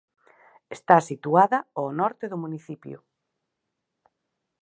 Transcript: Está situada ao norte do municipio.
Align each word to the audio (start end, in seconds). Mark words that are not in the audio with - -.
Está 0.75 0.95
situada 1.09 1.59
ao 1.77 1.87
norte 1.99 2.25
do 2.31 2.41
municipio. 2.43 2.97